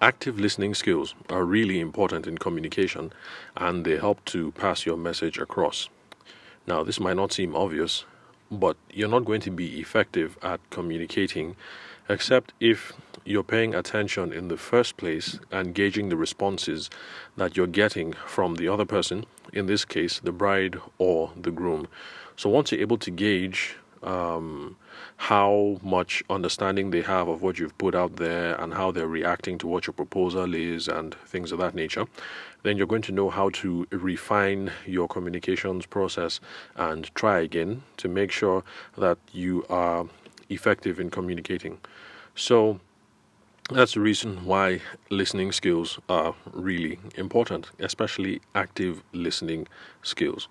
[0.00, 3.12] active listening skills are really important in communication
[3.56, 5.88] and they help to pass your message across.
[6.66, 8.04] Now, this might not seem obvious,
[8.50, 11.56] but you're not going to be effective at communicating
[12.08, 12.92] except if
[13.24, 16.90] you're paying attention in the first place and gauging the responses
[17.36, 21.86] that you're getting from the other person, in this case, the bride or the groom.
[22.36, 24.76] So, once you're able to gauge um,
[25.16, 29.58] how much understanding they have of what you've put out there and how they're reacting
[29.58, 32.06] to what your proposal is and things of that nature,
[32.62, 36.40] then you're going to know how to refine your communications process
[36.76, 38.64] and try again to make sure
[38.96, 40.06] that you are
[40.48, 41.78] effective in communicating.
[42.34, 42.80] So,
[43.70, 44.80] that's the reason why
[45.10, 49.68] listening skills are really important, especially active listening
[50.02, 50.48] skills.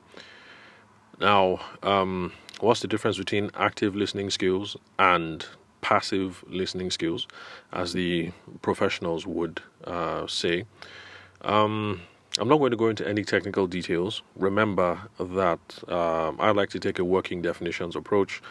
[1.19, 5.45] Now, um, what's the difference between active listening skills and
[5.81, 7.27] passive listening skills,
[7.73, 10.65] as the professionals would uh, say?
[11.41, 12.01] Um,
[12.39, 14.21] I'm not going to go into any technical details.
[14.37, 18.41] Remember that um, I like to take a working definitions approach.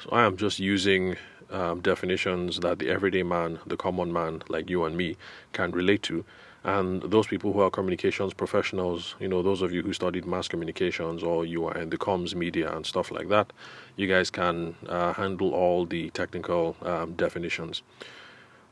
[0.00, 1.16] So I am just using
[1.50, 5.16] um, definitions that the everyday man, the common man like you and me,
[5.52, 6.24] can relate to.
[6.66, 10.48] And those people who are communications professionals, you know, those of you who studied mass
[10.48, 13.52] communications or you are in the comms media and stuff like that,
[13.94, 17.82] you guys can uh, handle all the technical um, definitions.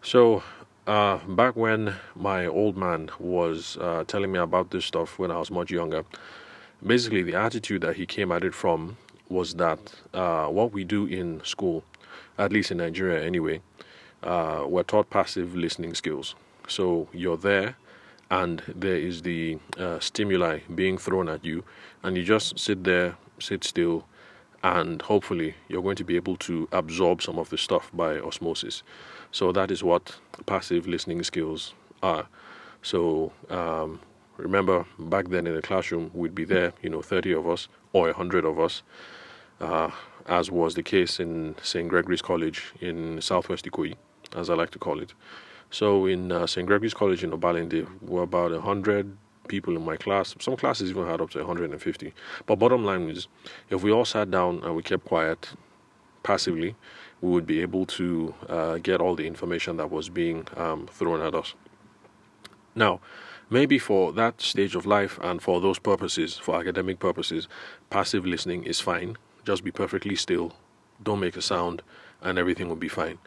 [0.02, 0.42] So,
[0.88, 5.38] uh, back when my old man was uh, telling me about this stuff when I
[5.38, 6.04] was much younger,
[6.84, 8.96] basically the attitude that he came at it from
[9.28, 9.78] was that
[10.12, 11.84] uh, what we do in school,
[12.38, 13.60] at least in Nigeria anyway,
[14.24, 16.34] uh, we're taught passive listening skills.
[16.66, 17.76] So you're there,
[18.30, 21.64] and there is the uh, stimuli being thrown at you,
[22.02, 24.06] and you just sit there, sit still,
[24.62, 28.82] and hopefully you're going to be able to absorb some of the stuff by osmosis.
[29.30, 30.16] So that is what
[30.46, 32.26] passive listening skills are.
[32.82, 34.00] So um,
[34.38, 38.06] remember, back then in the classroom, we'd be there, you know, 30 of us or
[38.06, 38.82] 100 of us,
[39.60, 39.90] uh,
[40.26, 41.88] as was the case in St.
[41.88, 43.96] Gregory's College in Southwest Ikoyi,
[44.34, 45.12] as I like to call it.
[45.74, 46.68] So in uh, St.
[46.68, 49.16] Gregory's College in Obalende, were about 100
[49.48, 50.32] people in my class.
[50.38, 52.14] Some classes even had up to 150.
[52.46, 53.26] But bottom line is,
[53.70, 55.50] if we all sat down and we kept quiet
[56.22, 56.76] passively,
[57.20, 61.20] we would be able to uh, get all the information that was being um, thrown
[61.20, 61.54] at us.
[62.76, 63.00] Now,
[63.50, 67.48] maybe for that stage of life and for those purposes, for academic purposes,
[67.90, 69.16] passive listening is fine.
[69.44, 70.52] Just be perfectly still,
[71.02, 71.82] don't make a sound,
[72.22, 73.18] and everything will be fine.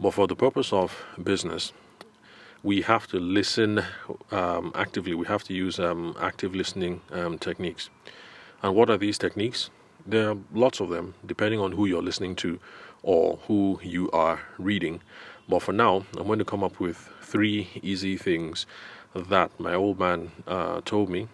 [0.00, 1.74] But for the purpose of business,
[2.62, 3.84] we have to listen
[4.30, 5.12] um, actively.
[5.12, 7.90] We have to use um, active listening um, techniques.
[8.62, 9.68] And what are these techniques?
[10.06, 12.58] There are lots of them, depending on who you're listening to
[13.02, 15.02] or who you are reading.
[15.50, 18.64] But for now, I'm going to come up with three easy things
[19.14, 21.28] that my old man uh, told me.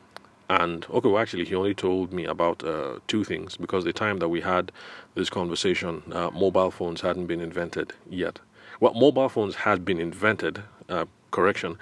[0.50, 4.18] And okay, well, actually, he only told me about uh, two things because the time
[4.18, 4.72] that we had
[5.14, 8.40] this conversation, uh, mobile phones hadn't been invented yet.
[8.80, 11.78] Well, mobile phones had been invented, uh, correction,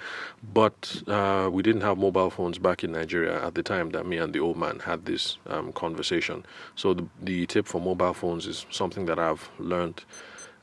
[0.53, 4.17] but uh, we didn't have mobile phones back in Nigeria at the time that me
[4.17, 6.45] and the old man had this um, conversation.
[6.75, 10.03] So the, the tip for mobile phones is something that I've learned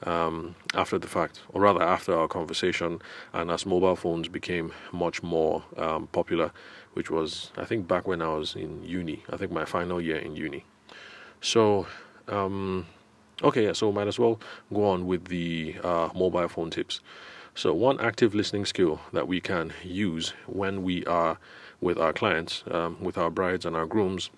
[0.04, 3.00] um, after the fact, or rather after our conversation,
[3.32, 6.50] and as mobile phones became much more um, popular,
[6.94, 9.22] which was I think back when I was in uni.
[9.30, 10.64] I think my final year in uni.
[11.40, 11.86] So.
[13.42, 14.38] Okay, so might as well
[14.72, 17.00] go on with the uh, mobile phone tips.
[17.54, 21.38] So, one active listening skill that we can use when we are
[21.80, 24.30] with our clients, um, with our brides and our grooms,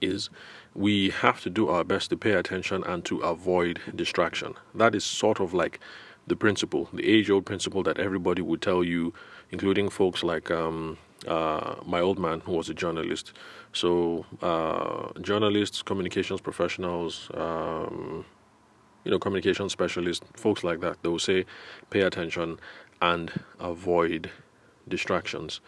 [0.00, 0.30] is
[0.74, 4.54] we have to do our best to pay attention and to avoid distraction.
[4.74, 5.80] That is sort of like
[6.26, 9.14] the principle, the age old principle that everybody would tell you,
[9.50, 13.32] including folks like um, uh, my old man who was a journalist.
[13.72, 18.24] So, uh, journalists, communications professionals, um,
[19.04, 21.44] you know, communication specialists, folks like that, they will say,
[21.90, 22.58] pay attention
[23.00, 23.30] and
[23.60, 24.30] avoid
[24.88, 25.60] distractions.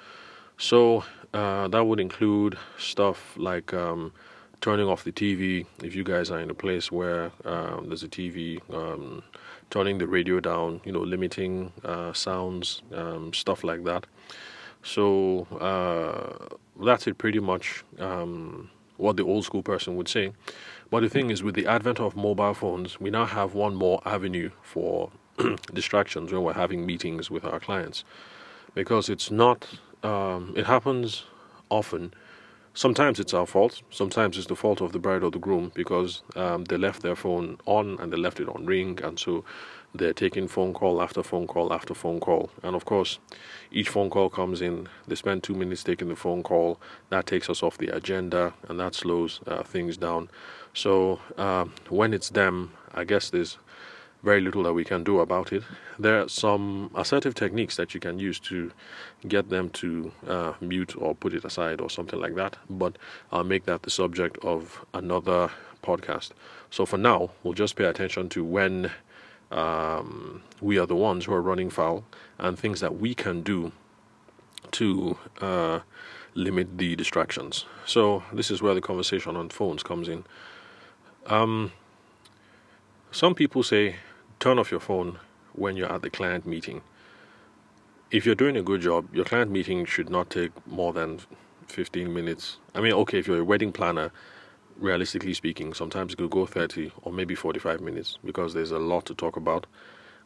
[0.56, 4.12] So, uh, that would include stuff like um,
[4.60, 8.08] turning off the TV if you guys are in a place where um, there's a
[8.08, 9.22] TV, um,
[9.70, 14.06] turning the radio down, you know, limiting uh, sounds, um, stuff like that.
[14.82, 20.32] So uh, that's it, pretty much um, what the old school person would say.
[20.90, 24.00] But the thing is, with the advent of mobile phones, we now have one more
[24.04, 25.10] avenue for
[25.74, 28.04] distractions when we're having meetings with our clients,
[28.74, 29.66] because it's not.
[30.02, 31.24] Um, it happens
[31.70, 32.14] often.
[32.72, 33.82] Sometimes it's our fault.
[33.90, 37.16] Sometimes it's the fault of the bride or the groom because um, they left their
[37.16, 39.44] phone on and they left it on ring, and so
[39.94, 42.50] they're taking phone call after phone call after phone call.
[42.62, 43.18] And of course,
[43.70, 46.78] each phone call comes in, they spend two minutes taking the phone call.
[47.10, 50.28] That takes us off the agenda and that slows uh, things down.
[50.74, 53.58] So uh, when it's them, I guess there's
[54.22, 55.62] very little that we can do about it.
[55.98, 58.72] There are some assertive techniques that you can use to
[59.26, 62.96] get them to uh, mute or put it aside or something like that, but
[63.30, 65.50] I'll make that the subject of another
[65.82, 66.30] podcast.
[66.70, 68.90] So for now, we'll just pay attention to when
[69.50, 72.04] um, we are the ones who are running foul
[72.38, 73.72] and things that we can do
[74.72, 75.80] to uh,
[76.34, 77.64] limit the distractions.
[77.86, 80.24] So this is where the conversation on phones comes in.
[81.26, 81.72] Um,
[83.10, 83.96] some people say
[84.38, 85.18] turn off your phone
[85.52, 86.82] when you're at the client meeting.
[88.10, 91.20] If you're doing a good job, your client meeting should not take more than
[91.66, 92.58] 15 minutes.
[92.74, 94.10] I mean, okay, if you're a wedding planner,
[94.78, 99.06] realistically speaking, sometimes it could go 30 or maybe 45 minutes because there's a lot
[99.06, 99.66] to talk about.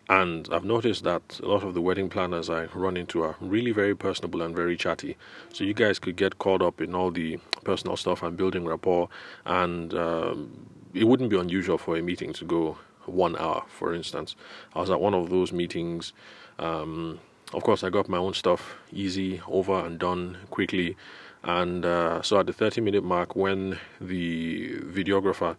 [0.08, 3.70] And I've noticed that a lot of the wedding planners I run into are really
[3.70, 5.16] very personable and very chatty.
[5.52, 9.08] So you guys could get caught up in all the personal stuff and building rapport.
[9.46, 14.34] And um, it wouldn't be unusual for a meeting to go one hour, for instance.
[14.74, 16.12] I was at one of those meetings.
[16.58, 17.20] Um,
[17.54, 20.96] of course, I got my own stuff easy, over and done quickly.
[21.44, 25.56] And uh, so at the 30 minute mark, when the videographer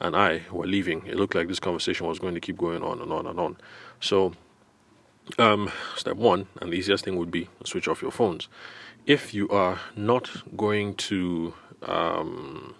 [0.00, 3.00] and I were leaving, it looked like this conversation was going to keep going on
[3.00, 3.56] and on and on.
[4.00, 4.32] So,
[5.38, 8.48] um, step one, and the easiest thing would be switch off your phones.
[9.06, 12.74] If you are not going to, um,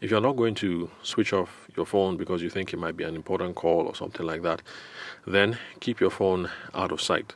[0.00, 3.04] if you're not going to switch off your phone because you think it might be
[3.04, 4.62] an important call or something like that,
[5.26, 7.34] then keep your phone out of sight.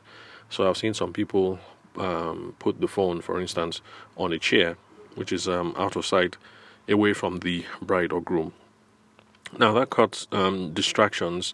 [0.49, 1.59] So I've seen some people
[1.97, 3.81] um, put the phone, for instance,
[4.17, 4.77] on a chair,
[5.15, 6.37] which is um, out of sight,
[6.87, 8.53] away from the bride or groom.
[9.57, 11.53] Now that cuts um, distractions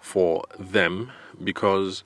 [0.00, 2.04] for them because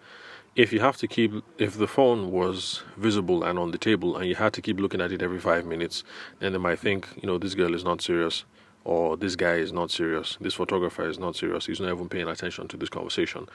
[0.57, 4.29] if you have to keep if the phone was visible and on the table and
[4.29, 6.03] you had to keep looking at it every five minutes
[6.41, 8.45] then they might think you know this girl is not serious
[8.85, 12.29] or this guy is not serious this photographer is not serious he's not even paying
[12.29, 13.47] attention to this conversation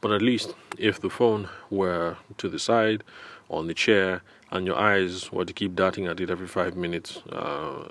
[0.00, 3.02] but at least if the phone were to the side
[3.48, 7.18] on the chair and your eyes were to keep darting at it every five minutes,
[7.32, 7.88] uh,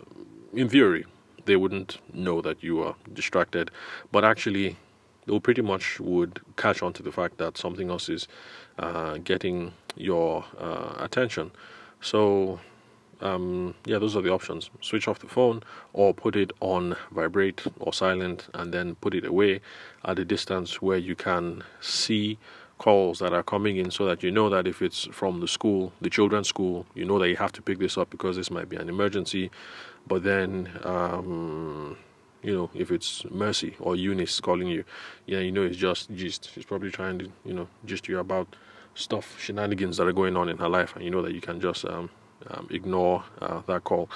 [0.54, 1.06] in theory,
[1.46, 3.72] they wouldn't know that you are distracted.
[4.12, 4.78] But actually,
[5.26, 8.28] they pretty much would catch on to the fact that something else is
[8.78, 11.52] uh, getting your uh, attention.
[12.00, 12.60] So,
[13.22, 14.70] um, yeah, those are the options.
[14.82, 15.64] Switch off the phone
[15.94, 19.62] or put it on vibrate or silent and then put it away
[20.06, 22.38] at a distance where you can see
[22.78, 25.94] calls that are coming in so that you know that if it's from the school,
[26.02, 28.70] the children's school, you know that you have to pick this up because this might
[28.70, 29.52] be an emergency.
[30.08, 31.96] But then, um,
[32.42, 34.84] you know, if it's Mercy or Eunice calling you,
[35.28, 36.50] yeah, you know it's just gist.
[36.54, 38.56] She's probably trying to, you know, gist you about
[38.96, 41.62] stuff, shenanigans that are going on in her life, and you know that you can
[41.62, 42.10] just um,
[42.50, 44.10] um, ignore uh, that call.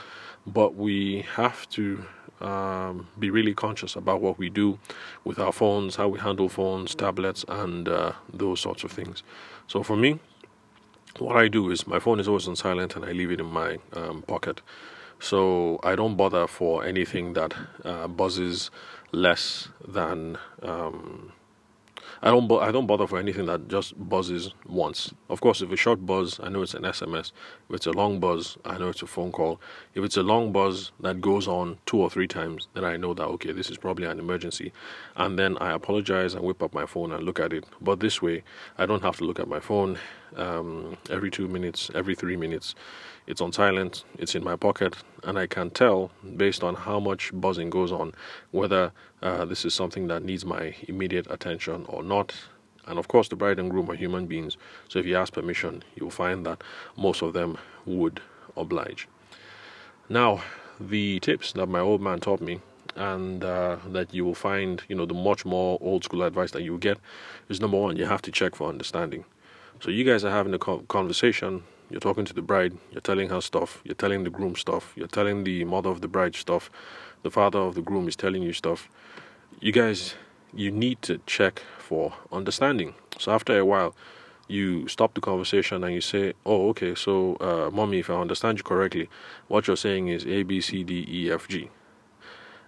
[0.48, 2.06] But we have to
[2.42, 4.77] um, be really conscious about what we do
[5.24, 9.24] with our phones, how we handle phones, tablets, and uh, those sorts of things.
[9.68, 10.19] So for me,
[11.18, 13.45] what I do is my phone is always on silent and I leave it in
[13.45, 14.62] my um, pocket.
[15.19, 17.54] So I don't bother for anything that
[17.86, 18.69] uh, buzzes
[19.12, 21.31] less than um,
[22.21, 25.13] I don't I don't bother for anything that just buzzes once.
[25.29, 27.31] Of course, if a short buzz, I know it's an SMS.
[27.69, 29.60] If it's a long buzz, I know it's a phone call.
[29.93, 33.13] If it's a long buzz that goes on two or three times, then I know
[33.13, 34.72] that okay, this is probably an emergency,
[35.15, 37.65] and then I apologize and whip up my phone and look at it.
[37.81, 38.43] But this way,
[38.77, 39.98] I don't have to look at my phone
[40.36, 42.75] um, every two minutes, every three minutes.
[43.27, 47.32] It's on silent, it's in my pocket, and I can tell based on how much
[47.34, 48.13] buzzing goes on
[48.51, 48.91] whether
[49.22, 52.36] uh, this is something that needs my immediate attention or not.
[52.86, 55.84] And of course, the bride and groom are human beings, so if you ask permission,
[55.96, 56.63] you'll find that
[56.96, 58.22] most of them would
[58.55, 59.08] oblige.
[60.08, 60.44] Now,
[60.79, 62.62] the tips that my old man taught me
[62.96, 66.62] and uh, that you will find, you know, the much more old school advice that
[66.62, 67.00] you get
[67.50, 69.25] is number one, you have to check for understanding.
[69.82, 71.63] So you guys are having a conversation.
[71.89, 72.77] You're talking to the bride.
[72.92, 73.82] You're telling her stuff.
[73.84, 74.94] You're telling the groom stuff.
[74.96, 76.70] You're telling the mother of the bride stuff.
[77.24, 78.89] The father of the groom is telling you stuff.
[79.60, 80.15] You guys,
[80.54, 82.96] you need to check for understanding.
[83.20, 83.96] So after a while,
[84.48, 86.96] you stop the conversation and you say, "Oh, okay.
[86.96, 89.10] So, uh, mommy, if I understand you correctly,
[89.48, 91.70] what you're saying is A, B, C, D, E, F, G.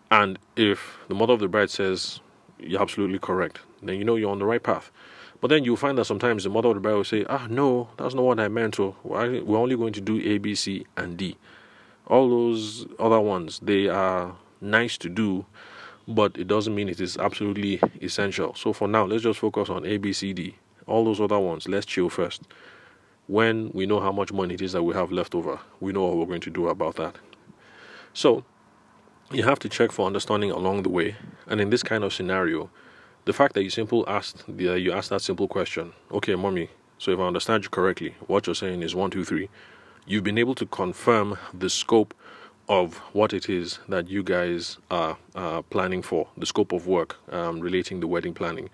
[0.10, 2.20] And if the mother of the bride says
[2.60, 4.92] you're absolutely correct, then you know you're on the right path.
[5.40, 7.90] But then you'll find that sometimes the mother of the bride will say, ah, no,
[7.98, 8.80] that's not what I meant.
[8.80, 11.38] We're only going to do A, B, C, and D.
[12.08, 15.46] All those other ones, they are nice to do,
[16.08, 18.56] but it doesn't mean it is absolutely essential.
[18.56, 20.56] So for now, let's just focus on A, B, C, D.
[20.88, 22.44] All those other ones, let's chill first.
[23.28, 26.06] When we know how much money it is that we have left over, we know
[26.06, 27.18] what we're going to do about that.
[28.14, 28.46] So
[29.32, 31.18] you have to check for understanding along the way.
[31.46, 32.70] And in this kind of scenario,
[33.28, 36.70] the fact that you simple asked the, you asked that simple question, okay, mommy.
[36.98, 39.50] So if I understand you correctly, what you're saying is one, two, three.
[40.06, 42.14] You've been able to confirm the scope
[42.70, 47.18] of what it is that you guys are uh, planning for, the scope of work
[47.34, 48.70] um, relating the wedding planning.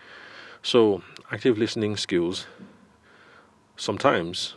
[0.62, 2.45] So active listening skills
[3.75, 4.53] sometimes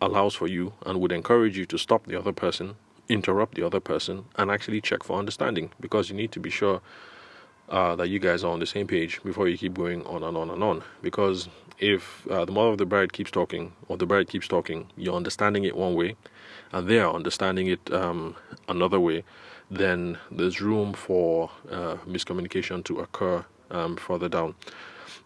[0.00, 2.76] allows for you and would encourage you to stop the other person,
[3.08, 6.80] interrupt the other person, and actually check for understanding because you need to be sure
[7.70, 10.36] uh, that you guys are on the same page before you keep going on and
[10.36, 10.82] on and on.
[11.02, 11.48] Because
[11.78, 15.14] if uh, the mother of the bride keeps talking or the bride keeps talking, you're
[15.14, 16.16] understanding it one way,
[16.72, 18.36] and they are understanding it um,
[18.68, 19.24] another way,
[19.70, 24.54] then there's room for uh, miscommunication to occur um, further down.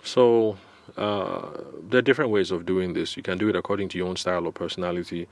[0.02, 0.58] So
[0.96, 1.48] uh,
[1.88, 3.16] there are different ways of doing this.
[3.16, 5.28] You can do it according to your own style or personality.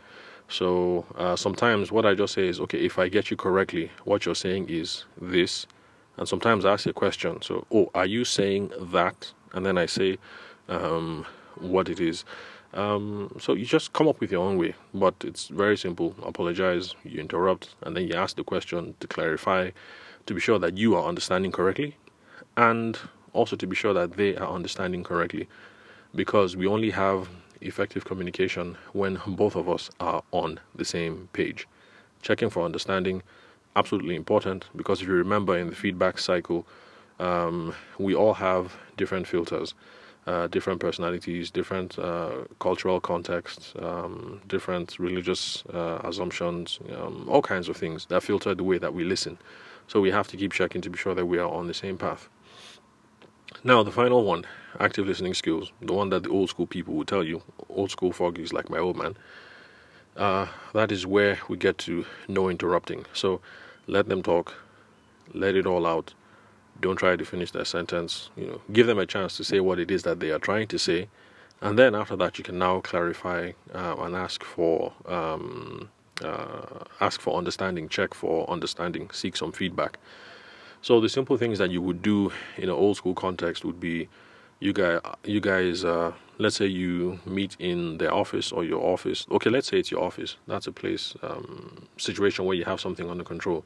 [0.48, 4.24] So uh, sometimes what I just say is, okay, if I get you correctly, what
[4.24, 5.66] you're saying is this
[6.16, 7.42] and sometimes I ask a question.
[7.42, 9.32] So, oh, are you saying that?
[9.52, 10.18] And then I say
[10.68, 11.26] um,
[11.56, 12.24] what it is.
[12.74, 16.14] Um, so you just come up with your own way, but it's very simple.
[16.22, 19.70] Apologize, you interrupt, and then you ask the question to clarify,
[20.26, 21.96] to be sure that you are understanding correctly,
[22.56, 22.98] and
[23.34, 25.48] also to be sure that they are understanding correctly,
[26.14, 27.28] because we only have
[27.60, 31.68] effective communication when both of us are on the same page.
[32.22, 33.22] Checking for understanding
[33.76, 36.66] absolutely important because if you remember in the feedback cycle,
[37.18, 39.74] um, we all have different filters,
[40.26, 47.68] uh, different personalities, different uh, cultural contexts, um, different religious uh, assumptions, um, all kinds
[47.68, 49.38] of things that filter the way that we listen.
[49.88, 51.98] So we have to keep checking to be sure that we are on the same
[51.98, 52.28] path.
[53.64, 54.44] Now, the final one
[54.80, 58.12] active listening skills, the one that the old school people will tell you, old school
[58.12, 59.16] foggies like my old man.
[60.16, 63.06] Uh, that is where we get to no interrupting.
[63.12, 63.40] So
[63.86, 64.54] let them talk,
[65.32, 66.14] let it all out.
[66.80, 68.30] Don't try to finish their sentence.
[68.36, 70.68] You know, give them a chance to say what it is that they are trying
[70.68, 71.08] to say,
[71.60, 75.88] and then after that, you can now clarify uh, and ask for um,
[76.22, 79.98] uh, ask for understanding, check for understanding, seek some feedback.
[80.82, 84.08] So the simple things that you would do in an old school context would be,
[84.58, 89.26] you guys, you guys, uh, let's say you meet in their office or your office.
[89.30, 90.36] Okay, let's say it's your office.
[90.46, 93.64] That's a place, um, situation where you have something under control.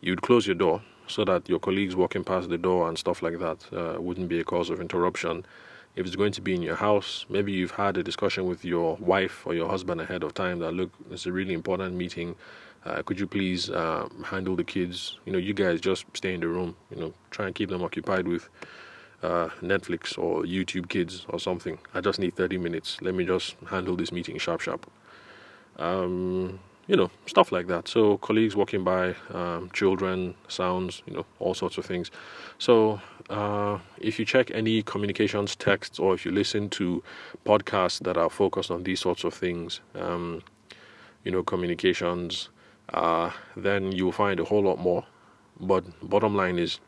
[0.00, 3.38] You'd close your door so that your colleagues walking past the door and stuff like
[3.38, 5.46] that uh, wouldn't be a cause of interruption.
[5.94, 8.96] If it's going to be in your house, maybe you've had a discussion with your
[8.96, 12.36] wife or your husband ahead of time that look, it's a really important meeting.
[12.84, 15.18] Uh, could you please uh, handle the kids?
[15.24, 16.76] You know, you guys just stay in the room.
[16.90, 18.48] You know, try and keep them occupied with
[19.26, 21.78] uh, Netflix or YouTube Kids or something.
[21.94, 22.98] I just need 30 minutes.
[23.02, 24.88] Let me just handle this meeting sharp, sharp.
[25.78, 27.88] Um, you know, stuff like that.
[27.88, 32.12] So colleagues walking by, um, children, sounds, you know, all sorts of things.
[32.58, 37.02] So uh, if you check any communications texts or if you listen to
[37.44, 40.42] podcasts that are focused on these sorts of things, um,
[41.24, 42.50] you know, communications,
[42.94, 45.04] uh, then you'll find a whole lot more.
[45.58, 46.78] But bottom line is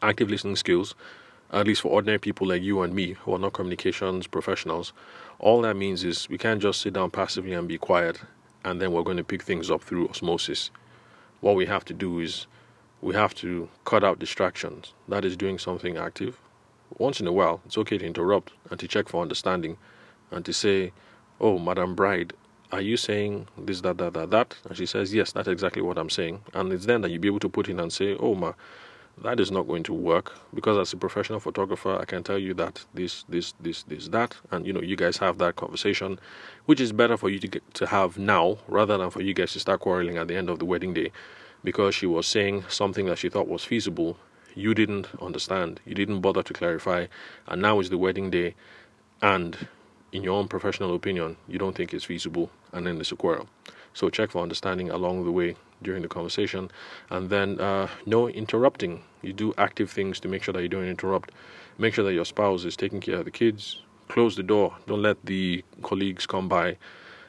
[0.00, 0.94] active listening skills
[1.54, 4.92] at least for ordinary people like you and me who are not communications professionals,
[5.38, 8.20] all that means is we can't just sit down passively and be quiet
[8.64, 10.70] and then we're going to pick things up through osmosis.
[11.40, 12.46] What we have to do is
[13.00, 14.94] we have to cut out distractions.
[15.08, 16.40] That is doing something active.
[16.98, 19.76] Once in a while, it's okay to interrupt and to check for understanding
[20.30, 20.92] and to say,
[21.40, 22.32] Oh, Madam Bride,
[22.72, 24.56] are you saying this, that, that, that, that?
[24.64, 26.42] And she says, Yes, that's exactly what I'm saying.
[26.54, 28.54] And it's then that you'll be able to put in and say, Oh, ma,
[29.22, 32.52] that is not going to work because as a professional photographer i can tell you
[32.54, 36.18] that this this this this that and you know you guys have that conversation
[36.66, 39.52] which is better for you to get to have now rather than for you guys
[39.52, 41.12] to start quarreling at the end of the wedding day.
[41.62, 44.18] Because she was saying something that she thought was feasible
[44.56, 45.80] you didn't understand.
[45.84, 47.06] You didn't bother to clarify.
[47.48, 48.54] And now is the wedding day
[49.20, 49.66] and
[50.12, 53.48] in your own professional opinion you don't think it's feasible and then there's a quarrel.
[53.94, 56.70] So check for understanding along the way during the conversation,
[57.10, 59.04] and then uh, no interrupting.
[59.22, 61.30] You do active things to make sure that you don't interrupt.
[61.78, 63.80] Make sure that your spouse is taking care of the kids.
[64.08, 64.76] Close the door.
[64.86, 66.76] Don't let the colleagues come by.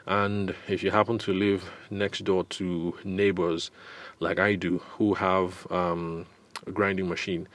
[0.07, 3.71] And if you happen to live next door to neighbors,
[4.19, 6.25] like I do, who have um,
[6.67, 7.47] a grinding machine,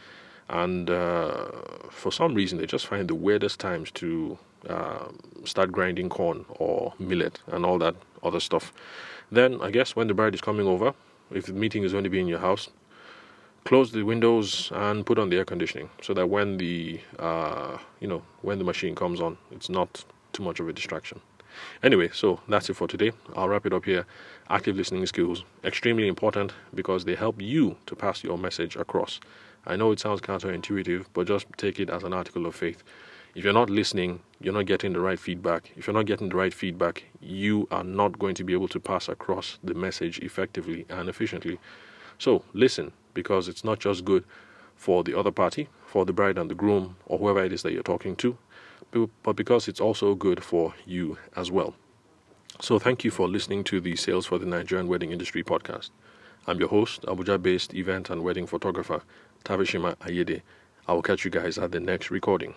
[0.49, 1.47] and uh,
[1.90, 4.38] for some reason they just find the weirdest times to
[4.69, 5.09] uh,
[5.44, 8.73] start grinding corn or millet and all that other stuff.
[9.30, 10.94] Then I guess when the bride is coming over,
[11.30, 12.68] if the meeting is going to be in your house,
[13.64, 18.09] close the windows and put on the air conditioning so that when the uh, you
[18.09, 21.20] know when the machine comes on, it's not too much of a distraction.
[21.82, 23.12] Anyway, so that's it for today.
[23.35, 24.06] I'll wrap it up here.
[24.49, 29.20] Active listening skills extremely important because they help you to pass your message across.
[29.66, 32.82] I know it sounds counterintuitive, but just take it as an article of faith.
[33.35, 35.71] If you're not listening, you're not getting the right feedback.
[35.77, 38.81] If you're not getting the right feedback, you are not going to be able to
[38.81, 41.61] pass across the message effectively and efficiently.
[42.19, 44.25] So listen, because it's not just good
[44.75, 47.73] for the other party, for the bride and the groom, or whoever it is that
[47.73, 48.37] you're talking to,
[49.23, 51.75] but because it's also good for you as well.
[52.61, 55.91] So thank you for listening to the Sales for the Nigerian Wedding Industry podcast.
[56.47, 59.03] I'm your host, Abuja based event and wedding photographer,
[59.45, 60.43] Tavishima Ayede.
[60.89, 62.55] I will catch you guys at the next recording.